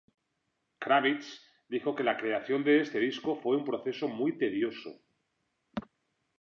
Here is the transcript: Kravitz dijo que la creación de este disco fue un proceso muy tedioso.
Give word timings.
Kravitz 0.85 1.27
dijo 1.69 1.93
que 1.95 2.03
la 2.03 2.17
creación 2.17 2.63
de 2.63 2.81
este 2.81 2.97
disco 2.99 3.35
fue 3.35 3.55
un 3.55 3.63
proceso 3.63 4.07
muy 4.07 4.35
tedioso. 4.35 4.89